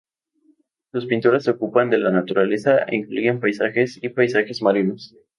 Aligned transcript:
Sus 0.91 1.05
pinturas 1.05 1.43
se 1.43 1.51
ocupan 1.51 1.91
de 1.91 1.99
la 1.99 2.09
naturaleza 2.09 2.79
e 2.87 2.95
incluyen 2.95 3.39
paisajes 3.39 3.99
y 4.01 4.09
paisajes 4.09 4.63
marinos. 4.63 5.15